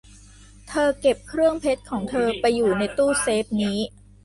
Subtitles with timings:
[0.67, 3.77] เธอเก็บเครื่องเพชรของเธอไปอยู่ในตู้เซฟนี้